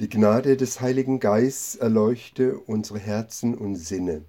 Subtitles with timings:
[0.00, 4.24] Die Gnade des Heiligen Geistes erleuchte unsere Herzen und Sinne.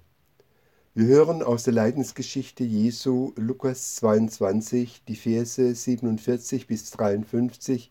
[0.92, 7.90] Wir hören aus der Leidensgeschichte Jesu Lukas 22 die Verse 47 bis 53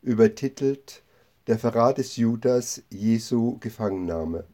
[0.00, 1.02] übertitelt
[1.48, 4.44] Der Verrat des Judas Jesu Gefangennahme.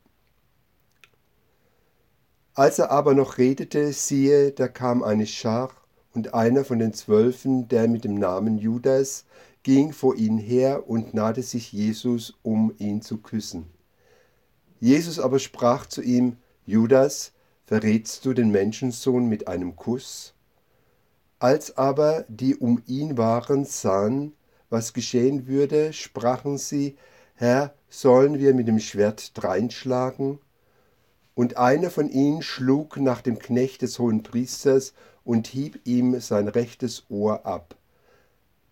[2.54, 5.70] Als er aber noch redete, siehe, da kam eine Schar
[6.12, 9.26] und einer von den Zwölfen, der mit dem Namen Judas,
[9.64, 13.66] ging vor ihn her und nahte sich Jesus, um ihn zu küssen.
[14.78, 17.32] Jesus aber sprach zu ihm, Judas,
[17.64, 20.34] verrätst du den Menschensohn mit einem Kuss?
[21.38, 24.34] Als aber die um ihn waren sahen,
[24.68, 26.96] was geschehen würde, sprachen sie,
[27.34, 30.38] Herr, sollen wir mit dem Schwert dreinschlagen?
[31.34, 34.92] Und einer von ihnen schlug nach dem Knecht des hohen Priesters
[35.24, 37.76] und hieb ihm sein rechtes Ohr ab.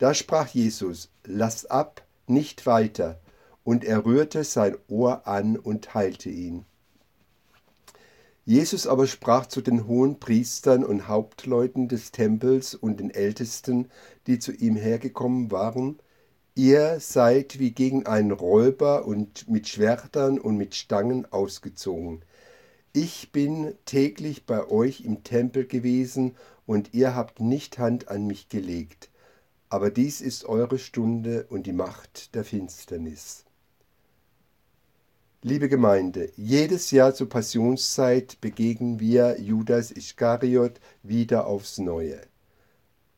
[0.02, 3.20] Da sprach Jesus, lass ab, nicht weiter,
[3.62, 6.64] und er rührte sein Ohr an und heilte ihn.
[8.44, 13.92] Jesus aber sprach zu den hohen Priestern und Hauptleuten des Tempels und den Ältesten,
[14.26, 16.00] die zu ihm hergekommen waren,
[16.56, 22.24] Ihr seid wie gegen einen Räuber und mit Schwertern und mit Stangen ausgezogen.
[22.92, 26.34] Ich bin täglich bei euch im Tempel gewesen,
[26.66, 29.11] und ihr habt nicht Hand an mich gelegt
[29.72, 33.46] aber dies ist eure Stunde und die Macht der Finsternis.
[35.40, 42.20] Liebe Gemeinde, jedes Jahr zur Passionszeit begegnen wir Judas Iskariot wieder aufs Neue.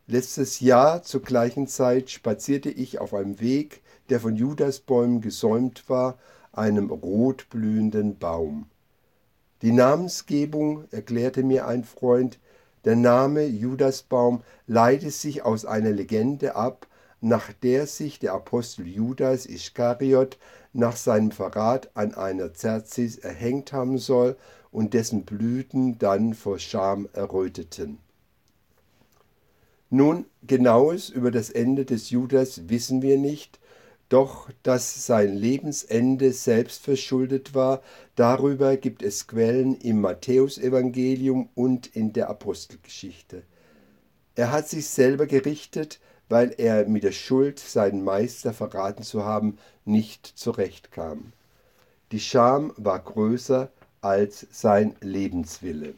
[0.07, 6.19] Letztes Jahr zur gleichen Zeit spazierte ich auf einem Weg, der von Judasbäumen gesäumt war,
[6.53, 8.67] einem rotblühenden Baum.
[9.63, 12.39] Die Namensgebung, erklärte mir ein Freund,
[12.85, 16.87] der Name Judasbaum leitet sich aus einer Legende ab,
[17.21, 20.39] nach der sich der Apostel Judas Iskariot
[20.75, 24.37] nach seinem Verrat an einer Zerzis erhängt haben soll
[24.71, 27.99] und dessen Blüten dann vor Scham erröteten.
[29.89, 33.61] Nun, genaues über das Ende des Judas wissen wir nicht,
[34.09, 37.83] doch dass sein Lebensende selbst verschuldet war,
[38.15, 43.43] darüber gibt es Quellen im Matthäusevangelium und in der Apostelgeschichte.
[44.35, 49.59] Er hat sich selber gerichtet, weil er mit der Schuld, seinen Meister verraten zu haben,
[49.85, 51.33] nicht zurechtkam.
[52.13, 55.95] Die Scham war größer als sein Lebenswille.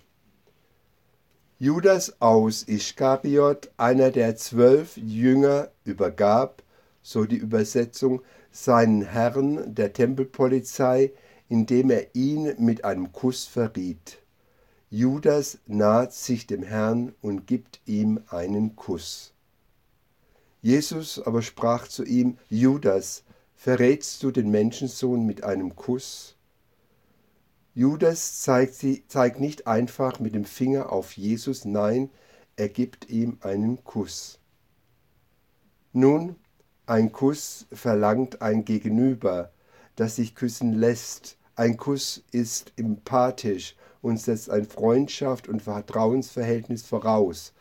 [1.58, 6.62] Judas aus Ischkariot, einer der zwölf Jünger, übergab
[7.06, 11.12] so die Übersetzung, seinen Herrn der Tempelpolizei,
[11.48, 14.18] indem er ihn mit einem Kuss verriet.
[14.90, 19.32] Judas naht sich dem Herrn und gibt ihm einen Kuss.
[20.62, 23.22] Jesus aber sprach zu ihm, Judas,
[23.54, 26.34] verrätst du den Menschensohn mit einem Kuss?
[27.72, 32.10] Judas zeigt, zeigt nicht einfach mit dem Finger auf Jesus, nein,
[32.56, 34.40] er gibt ihm einen Kuss.
[35.92, 36.34] Nun,
[36.86, 39.50] ein Kuss verlangt ein Gegenüber,
[39.96, 41.36] das sich küssen lässt.
[41.56, 47.54] Ein Kuss ist empathisch und setzt ein Freundschaft und Vertrauensverhältnis voraus.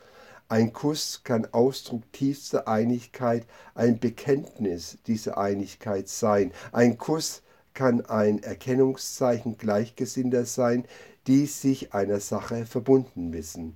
[0.48, 6.52] Ein Kuss kann Ausdruck tiefster Einigkeit, ein Bekenntnis dieser Einigkeit sein.
[6.72, 7.42] Ein Kuss
[7.74, 10.86] kann ein Erkennungszeichen Gleichgesinnter sein,
[11.26, 13.76] die sich einer Sache verbunden wissen.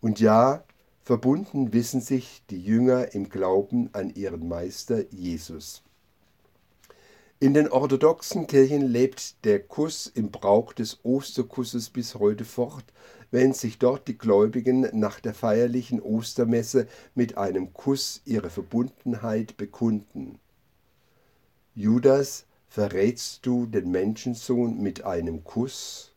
[0.00, 0.62] Und ja,
[1.10, 5.82] Verbunden wissen sich die Jünger im Glauben an ihren Meister Jesus.
[7.40, 12.84] In den orthodoxen Kirchen lebt der Kuss im Brauch des Osterkusses bis heute fort,
[13.32, 20.38] wenn sich dort die Gläubigen nach der feierlichen Ostermesse mit einem Kuss ihre Verbundenheit bekunden.
[21.74, 26.09] Judas, verrätst du den Menschensohn mit einem Kuss?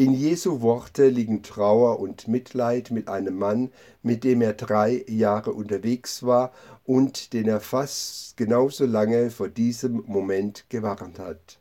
[0.00, 3.70] In Jesu Worte liegen Trauer und Mitleid mit einem Mann,
[4.02, 6.54] mit dem er drei Jahre unterwegs war
[6.86, 11.58] und den er fast genauso lange vor diesem Moment gewarnt hat.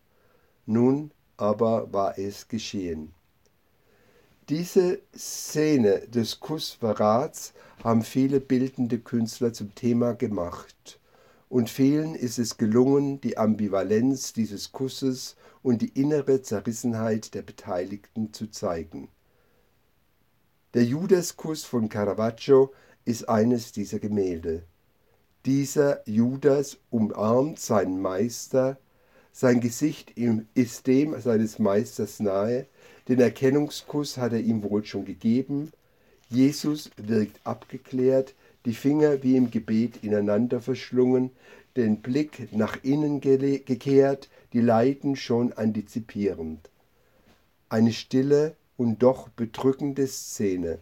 [0.66, 3.12] Nun aber war es geschehen.
[4.48, 7.52] Diese Szene des Kussverrats
[7.84, 10.99] haben viele bildende Künstler zum Thema gemacht
[11.50, 18.32] und vielen ist es gelungen, die Ambivalenz dieses Kusses und die innere Zerrissenheit der Beteiligten
[18.34, 19.10] zu zeigen.
[20.76, 22.72] Der Judaskuss von Caravaggio
[23.04, 24.62] ist eines dieser Gemälde.
[25.46, 28.78] Dieser Judas umarmt seinen Meister,
[29.32, 30.14] sein Gesicht
[30.54, 32.68] ist dem seines Meisters nahe,
[33.08, 35.72] den Erkennungskuss hat er ihm wohl schon gegeben,
[36.30, 41.32] Jesus wirkt abgeklärt, die Finger wie im Gebet ineinander verschlungen,
[41.76, 46.70] den Blick nach innen gekehrt, die Leiden schon antizipierend.
[47.70, 50.80] Eine stille und doch bedrückende Szene.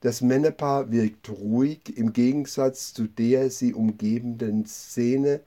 [0.00, 5.40] Das Männerpaar wirkt ruhig im Gegensatz zu der sie umgebenden Szene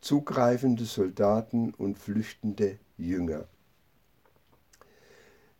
[0.00, 3.48] zugreifende Soldaten und flüchtende Jünger.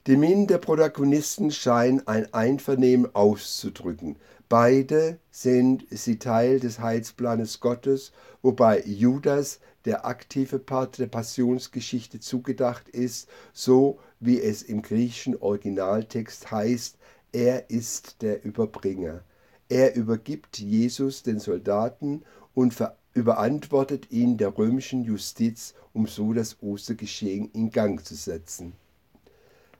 [0.06, 4.14] Die Mienen der Protagonisten scheinen ein Einvernehmen auszudrücken.
[4.48, 8.12] Beide sind sie Teil des Heilsplanes Gottes,
[8.42, 16.50] wobei Judas der aktive Part der Passionsgeschichte zugedacht ist, so wie es im griechischen Originaltext
[16.50, 16.96] heißt,
[17.32, 19.22] er ist der Überbringer.
[19.68, 22.22] Er übergibt Jesus den Soldaten
[22.54, 22.76] und
[23.14, 28.74] überantwortet ihn der römischen Justiz, um so das Ostergeschehen in Gang zu setzen.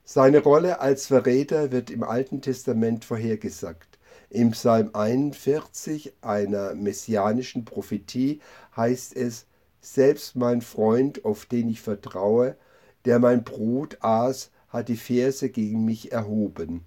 [0.05, 3.96] Seine Rolle als Verräter wird im Alten Testament vorhergesagt.
[4.31, 8.41] Im Psalm 41, einer messianischen Prophetie,
[8.77, 9.47] heißt es,
[9.81, 12.57] selbst mein Freund, auf den ich vertraue,
[13.05, 16.85] der mein Brot aß, hat die Verse gegen mich erhoben.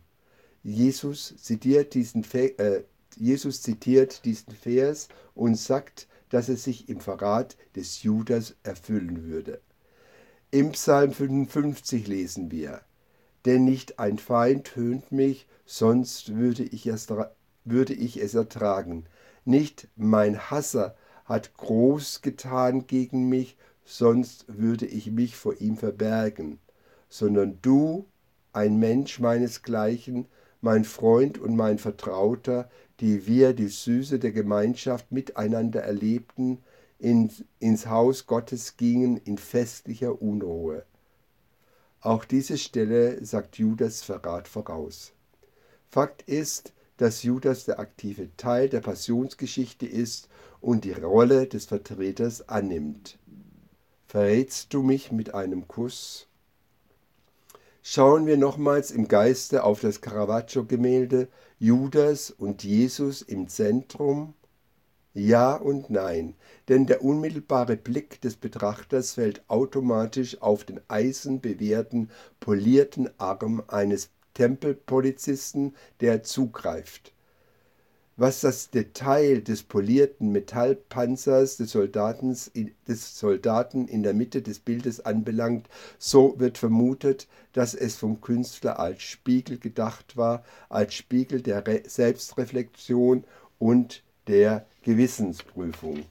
[0.64, 2.84] Jesus zitiert diesen, äh,
[3.16, 9.62] Jesus zitiert diesen Vers und sagt, dass er sich im Verrat des Judas erfüllen würde.
[10.52, 12.82] Im Psalm 55 lesen wir,
[13.46, 17.08] denn nicht ein Feind höhnt mich, sonst würde ich, es,
[17.64, 19.06] würde ich es ertragen.
[19.46, 20.96] Nicht mein Hasser
[21.26, 26.60] hat groß getan gegen mich, sonst würde ich mich vor ihm verbergen,
[27.08, 28.06] sondern du,
[28.52, 30.28] ein Mensch meinesgleichen,
[30.62, 32.70] mein Freund und mein Vertrauter,
[33.00, 36.60] die wir die Süße der Gemeinschaft miteinander erlebten,
[37.00, 40.84] in, ins Haus Gottes gingen in festlicher Unruhe.
[42.02, 45.12] Auch diese Stelle sagt Judas Verrat voraus.
[45.90, 50.30] Fakt ist, dass Judas der aktive Teil der Passionsgeschichte ist
[50.62, 53.18] und die Rolle des Vertreters annimmt.
[54.08, 56.28] Verrätst du mich mit einem Kuss?
[57.82, 64.34] Schauen wir nochmals im Geiste auf das Caravaggio-Gemälde Judas und Jesus im Zentrum
[65.28, 66.36] ja und nein,
[66.68, 75.76] denn der unmittelbare Blick des Betrachters fällt automatisch auf den eisenbewehrten, polierten Arm eines Tempelpolizisten,
[76.00, 77.14] der zugreift.
[78.16, 85.70] Was das Detail des polierten Metallpanzers des, des Soldaten in der Mitte des Bildes anbelangt,
[85.98, 91.84] so wird vermutet, dass es vom Künstler als Spiegel gedacht war, als Spiegel der Re
[91.88, 93.24] Selbstreflexion
[93.58, 96.06] und der Gewissensprüfung.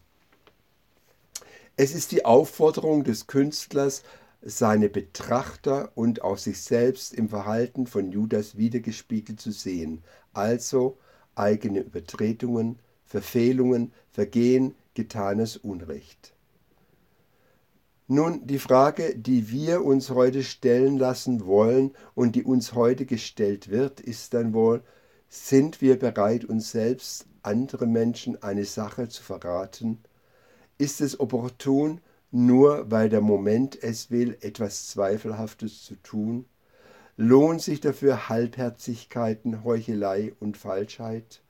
[1.77, 4.03] Es ist die Aufforderung des Künstlers,
[4.43, 10.99] seine Betrachter und auch sich selbst im Verhalten von Judas wiedergespiegelt zu sehen, also
[11.37, 16.35] eigene Übertretungen, Verfehlungen, Vergehen, getanes Unrecht.
[18.09, 23.71] Nun, die Frage, die wir uns heute stellen lassen wollen und die uns heute gestellt
[23.71, 24.83] wird, ist dann wohl,
[25.29, 29.99] sind wir bereit, uns selbst andere Menschen eine Sache zu verraten?
[30.79, 32.01] Ist es opportun,
[32.31, 36.47] nur weil der Moment es will, etwas Zweifelhaftes zu tun?
[37.17, 41.43] Lohnt sich dafür Halbherzigkeiten, Heuchelei und Falschheit?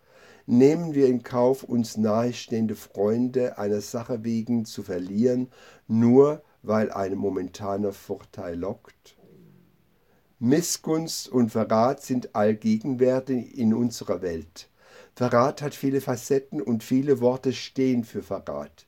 [0.47, 5.51] Nehmen wir in Kauf, uns nahestehende Freunde einer Sache wegen zu verlieren,
[5.87, 9.19] nur weil ein momentaner Vorteil lockt?
[10.39, 14.71] Missgunst und Verrat sind allgegenwärtig in unserer Welt.
[15.19, 18.87] Verrat hat viele Facetten und viele Worte stehen für Verrat.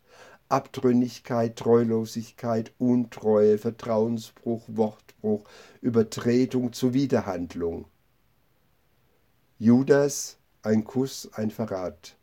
[0.48, 5.42] Abtrünnigkeit, Treulosigkeit, Untreue, Vertrauensbruch, Wortbruch,
[5.80, 7.86] Übertretung, Zuwiderhandlung.
[9.58, 12.16] Judas, ein Kuss, ein Verrat.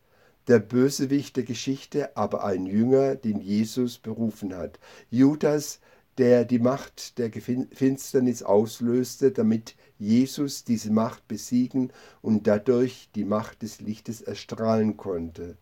[0.48, 4.80] Der Bösewicht der Geschichte, aber ein Jünger, den Jesus berufen hat.
[5.10, 5.82] Judas,
[6.18, 13.62] der die Macht der Finsternis auslöste, damit Jesus diese Macht besiegen und dadurch die Macht
[13.62, 15.58] des Lichtes erstrahlen konnte.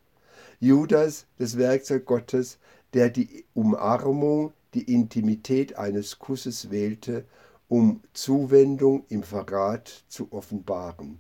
[0.59, 2.59] Judas, das Werkzeug Gottes,
[2.93, 7.25] der die Umarmung, die Intimität eines Kusses wählte,
[7.67, 11.19] um Zuwendung im Verrat zu offenbaren.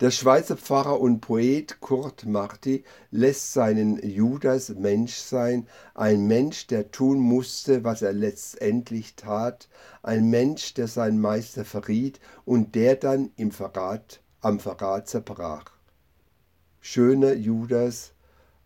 [0.00, 6.90] Der Schweizer Pfarrer und Poet Kurt Marti lässt seinen Judas Mensch sein, ein Mensch, der
[6.90, 9.68] tun musste, was er letztendlich tat,
[10.02, 15.70] ein Mensch, der seinen Meister verriet und der dann im Verrat, am Verrat zerbrach.
[16.80, 18.14] Schöner Judas,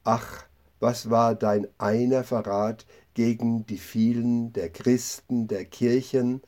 [0.05, 0.45] ach,
[0.79, 6.43] was war dein einer Verrat gegen die vielen der Christen, der Kirchen,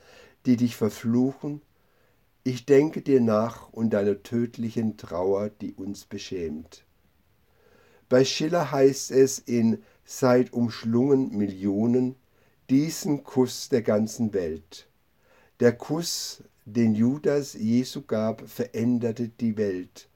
[0.44, 1.60] die dich verfluchen,
[2.46, 6.84] Ich denke dir nach und deiner tödlichen Trauer, die uns beschämt.
[8.08, 12.14] Bei Schiller heißt es in Seid umschlungen Millionen
[12.70, 14.86] diesen Kuss der ganzen Welt.
[15.58, 20.08] Der Kuss, den Judas Jesu gab, veränderte die Welt.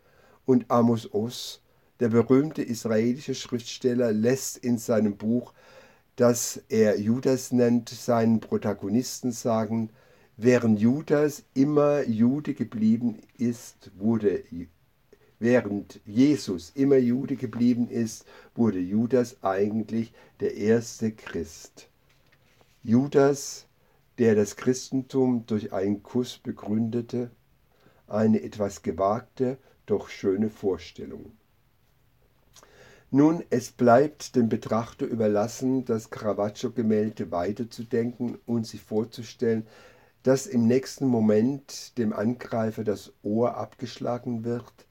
[0.46, 1.62] Und Amos Oz,
[1.98, 5.52] der berühmte israelische Schriftsteller, lässt in seinem Buch,
[6.14, 9.90] das er Judas nennt, seinen Protagonisten sagen,
[10.42, 14.42] während Judas immer Jude geblieben ist, wurde
[15.38, 21.88] Während Jesus immer Jude geblieben ist, wurde Judas eigentlich der erste Christ.
[22.82, 23.66] Judas,
[24.18, 27.30] der das Christentum durch einen Kuss begründete,
[28.06, 31.32] eine etwas gewagte, doch schöne Vorstellung.
[33.10, 39.66] Nun, es bleibt dem Betrachter überlassen, das Caravaggio-Gemälde weiterzudenken und sich vorzustellen,
[40.22, 44.86] dass im nächsten Moment dem Angreifer das Ohr abgeschlagen wird,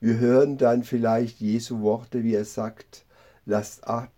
[0.00, 3.06] wir hören dann vielleicht Jesu Worte, wie er sagt,
[3.46, 4.12] lasst ab,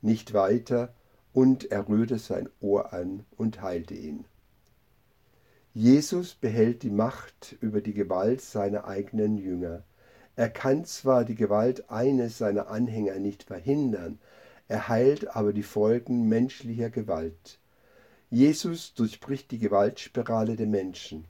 [0.00, 0.94] nicht weiter,
[1.32, 4.24] und er rührte sein Ohr an und heilte ihn.
[5.74, 9.82] Jesus behält die Macht über die Gewalt seiner eigenen Jünger.
[10.34, 14.18] Er kann zwar die Gewalt eines seiner Anhänger nicht verhindern,
[14.68, 17.58] er heilt aber die Folgen menschlicher Gewalt.
[18.30, 21.26] Jesus durchbricht die Gewaltspirale der Menschen.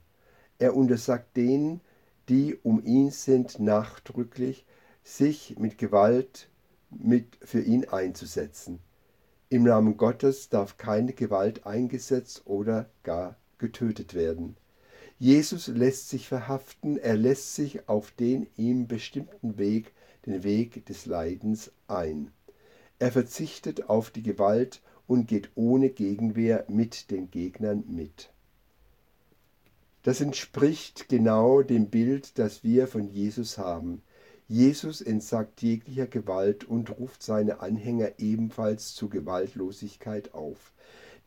[0.57, 1.81] Er untersagt denen,
[2.29, 4.65] die um ihn sind, nachdrücklich,
[5.03, 6.49] sich mit Gewalt
[6.89, 8.79] mit für ihn einzusetzen.
[9.49, 14.57] Im Namen Gottes darf keine Gewalt eingesetzt oder gar getötet werden.
[15.19, 19.93] Jesus lässt sich verhaften, er lässt sich auf den ihm bestimmten Weg,
[20.25, 22.31] den Weg des Leidens, ein.
[22.99, 28.29] Er verzichtet auf die Gewalt und geht ohne Gegenwehr mit den Gegnern mit.
[30.03, 34.01] Das entspricht genau dem Bild, das wir von Jesus haben.
[34.47, 40.71] Jesus entsagt jeglicher Gewalt und ruft seine Anhänger ebenfalls zur Gewaltlosigkeit auf.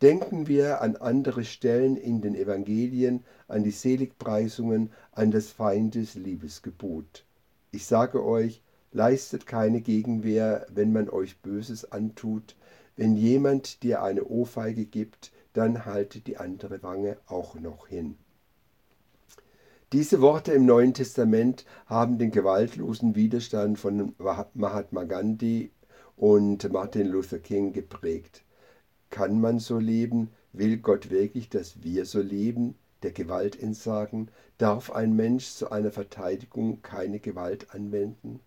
[0.01, 7.27] Denken wir an andere Stellen in den Evangelien, an die Seligpreisungen, an das Feindes Liebesgebot.
[7.71, 12.57] Ich sage euch, leistet keine Gegenwehr, wenn man euch Böses antut.
[13.00, 18.19] Wenn jemand dir eine Ohrfeige gibt, dann haltet die andere Wange auch noch hin.
[19.95, 25.71] Diese Worte im Neuen Testament haben den gewaltlosen Widerstand von Mahatma Gandhi
[26.14, 28.45] und Martin Luther King geprägt.
[29.09, 30.28] Kann man so leben?
[30.52, 32.75] Will Gott wirklich, dass wir so leben?
[33.02, 34.28] Der Gewalt entsagen?
[34.59, 38.40] Darf ein Mensch zu einer Verteidigung keine Gewalt anwenden?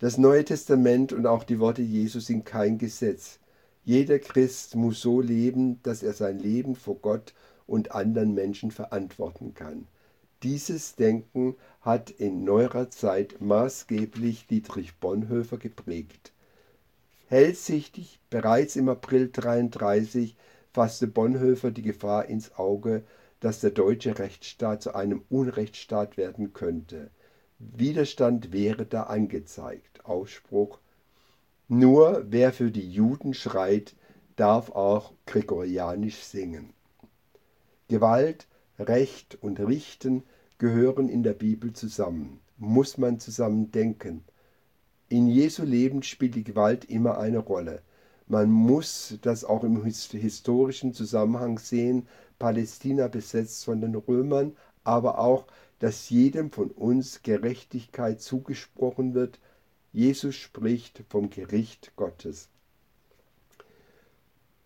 [0.00, 3.40] Das Neue Testament und auch die Worte Jesus sind kein Gesetz.
[3.84, 7.34] Jeder Christ muss so leben, dass er sein Leben vor Gott
[7.66, 9.88] und anderen Menschen verantworten kann.
[10.44, 16.32] Dieses Denken hat in neuerer Zeit maßgeblich Dietrich Bonhoeffer geprägt.
[17.26, 20.36] Hellsichtig, bereits im April 1933
[20.72, 23.02] fasste Bonhoeffer die Gefahr ins Auge,
[23.40, 27.10] dass der deutsche Rechtsstaat zu einem Unrechtsstaat werden könnte.
[27.58, 30.04] Widerstand wäre da angezeigt.
[30.04, 30.78] Ausspruch
[31.66, 33.94] Nur wer für die Juden schreit,
[34.36, 36.72] darf auch gregorianisch singen.
[37.88, 38.46] Gewalt
[38.78, 40.22] Recht und Richten
[40.58, 44.22] gehören in der Bibel zusammen, muss man zusammen denken.
[45.08, 47.82] In Jesu Leben spielt die Gewalt immer eine Rolle.
[48.28, 52.06] Man muss das auch im historischen Zusammenhang sehen,
[52.38, 55.46] Palästina besetzt von den Römern, aber auch,
[55.78, 59.38] dass jedem von uns Gerechtigkeit zugesprochen wird.
[59.92, 62.48] Jesus spricht vom Gericht Gottes.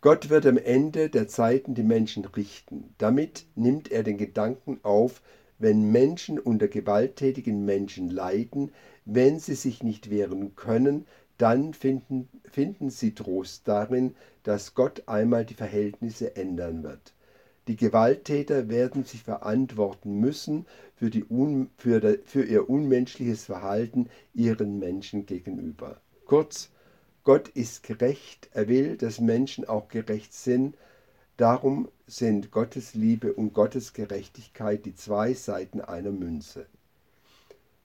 [0.01, 2.93] Gott wird am Ende der Zeiten die Menschen richten.
[2.99, 5.23] Damit nimmt er den Gedanken auf,
[5.59, 8.73] wenn Menschen unter gewalttätigen Menschen leiden,
[9.05, 11.07] wenn sie sich nicht wehren können,
[11.39, 17.15] dann finden, finden sie Trost darin, dass Gott einmal die Verhältnisse ändern wird.
[17.69, 20.67] Die Gewalttäter werden sich verantworten müssen
[20.97, 26.01] für, die un, für, für ihr unmenschliches Verhalten ihren Menschen gegenüber.
[26.27, 26.71] Kurz,
[27.23, 30.77] Gott ist gerecht, er will, dass Menschen auch gerecht sind.
[31.37, 36.67] Darum sind Gottes Liebe und Gottes Gerechtigkeit die zwei Seiten einer Münze.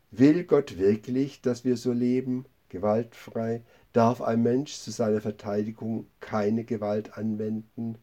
[0.09, 3.61] Will Gott wirklich, dass wir so leben, gewaltfrei?
[3.93, 7.99] Darf ein Mensch zu seiner Verteidigung keine Gewalt anwenden?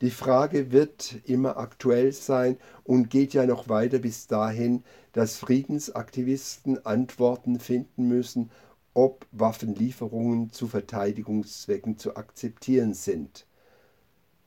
[0.00, 6.86] Die Frage wird immer aktuell sein und geht ja noch weiter bis dahin, dass Friedensaktivisten
[6.86, 8.50] Antworten finden müssen
[8.98, 13.46] ob Waffenlieferungen zu Verteidigungszwecken zu akzeptieren sind.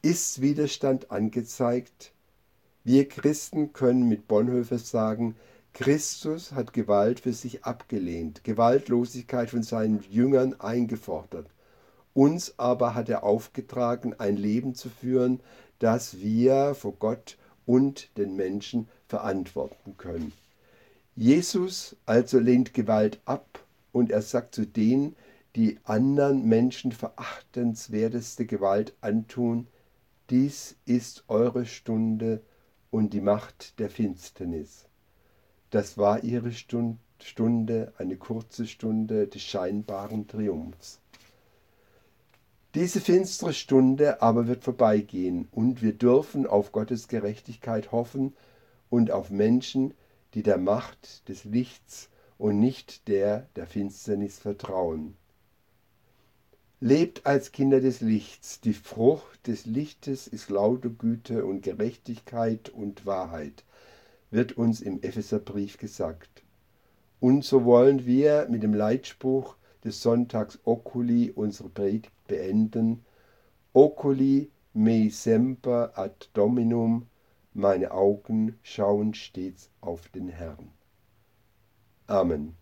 [0.01, 2.12] Ist Widerstand angezeigt?
[2.84, 5.38] Wir Christen können mit Bonhoeffer sagen,
[5.72, 11.48] Christus hat Gewalt für sich abgelehnt, Gewaltlosigkeit von seinen Jüngern eingefordert.
[12.13, 15.39] Uns aber hat er aufgetragen, ein Leben zu führen,
[15.80, 20.34] das wir vor Gott und den Menschen verantworten können.
[21.15, 23.60] Jesus also lehnt Gewalt ab
[23.91, 25.15] und er sagt zu denen,
[25.56, 29.68] die anderen Menschen verachtenswerteste Gewalt antun,
[30.30, 32.41] dies ist eure Stunde
[32.89, 34.86] und die Macht der Finsternis.
[35.72, 41.00] Das war ihre Stunde, eine kurze Stunde des scheinbaren Triumphs.
[42.74, 48.34] Diese finstere Stunde aber wird vorbeigehen und wir dürfen auf Gottes Gerechtigkeit hoffen
[48.90, 49.94] und auf Menschen,
[50.34, 55.18] die der Macht des Lichts und nicht der der Finsternis vertrauen.
[56.80, 58.62] Lebt als Kinder des Lichts.
[58.62, 63.66] Die Frucht des Lichtes ist laute Güte und Gerechtigkeit und Wahrheit,
[64.32, 66.42] wird uns im Epheserbrief gesagt.
[67.20, 73.03] Und so wollen wir mit dem Leitspruch des Sonntags Oculi unsere Predigt beenden.
[73.73, 77.07] Oculi me semper ad Dominum,
[77.53, 80.71] meine Augen schauen stets auf den Herrn.
[82.07, 82.61] Amen.